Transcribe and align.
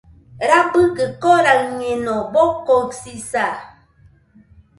Rabɨkɨ 0.49 1.03
koraɨñeno, 1.21 2.15
bokoɨsisa. 2.33 3.45